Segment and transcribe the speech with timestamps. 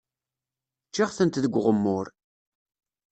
[0.87, 2.05] Ččiɣ-tent deg uɣemmur.